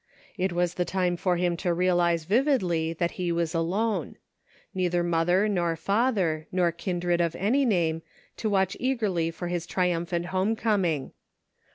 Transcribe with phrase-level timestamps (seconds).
[0.35, 4.17] It was the time for him to realize vividly that he was alone.
[4.73, 8.01] Neither mother nor father, nor kindred of any name,
[8.37, 11.11] to watch eagerly for his triumphant home coming.